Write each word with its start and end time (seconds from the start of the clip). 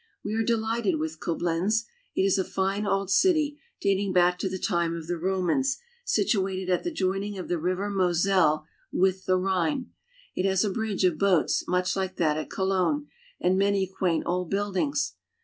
We 0.25 0.33
are 0.33 0.41
delighted 0.41 0.97
with 0.97 1.19
Coblenz. 1.19 1.85
It 2.15 2.23
is 2.23 2.39
a 2.39 2.43
fine 2.43 2.87
old 2.87 3.11
city, 3.11 3.59
dating 3.81 4.13
back 4.13 4.39
to 4.39 4.49
the 4.49 4.57
time 4.57 4.95
of 4.95 5.05
the 5.05 5.15
Romans, 5.15 5.77
situated 6.03 6.71
at 6.71 6.83
the 6.83 6.89
joining 6.89 7.37
of 7.37 7.49
the 7.49 7.59
river 7.59 7.87
Moselle 7.87 8.65
with 8.91 9.25
the 9.27 9.37
Rhine. 9.37 9.91
It 10.35 10.47
has 10.47 10.63
a 10.65 10.71
bridge 10.71 11.03
of 11.03 11.19
boats, 11.19 11.67
much 11.67 11.95
like 11.95 12.15
that 12.15 12.35
at 12.35 12.49
Cologne, 12.49 13.09
and 13.39 13.59
many 13.59 13.85
quaint 13.85 14.23
old 14.25 14.49
buildings. 14.49 15.13